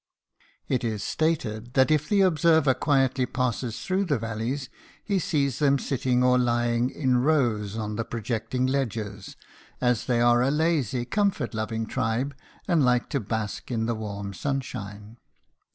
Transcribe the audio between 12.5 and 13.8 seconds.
and like to bask